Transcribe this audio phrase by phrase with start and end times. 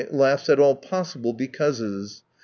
[0.11, 2.23] "laughs at all possible" becauses."